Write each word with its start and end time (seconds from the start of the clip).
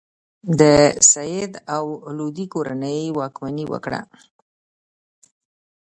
د 0.59 0.61
سید 1.11 1.53
او 1.75 1.85
لودي 2.17 2.45
کورنۍ 2.53 3.01
واکمني 3.17 3.65
وکړه. 3.71 4.01